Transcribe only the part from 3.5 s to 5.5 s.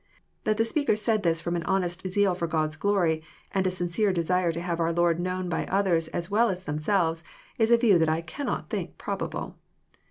and a sincere desire to have our Lord known